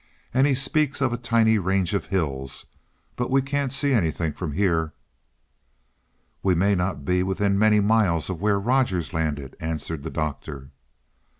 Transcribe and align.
"And 0.33 0.47
he 0.47 0.55
speaks 0.55 0.99
of 0.99 1.13
a 1.13 1.15
tiny 1.17 1.59
range 1.59 1.93
of 1.93 2.07
hills; 2.07 2.65
but 3.15 3.29
we 3.29 3.39
can't 3.39 3.71
see 3.71 3.93
anything 3.93 4.33
from 4.33 4.53
here." 4.53 4.93
"We 6.41 6.55
may 6.55 6.73
not 6.73 7.05
be 7.05 7.21
within 7.21 7.59
many 7.59 7.79
miles 7.81 8.27
of 8.27 8.41
where 8.41 8.59
Rogers 8.59 9.13
landed," 9.13 9.55
answered 9.59 10.01
the 10.01 10.09
Doctor. 10.09 10.71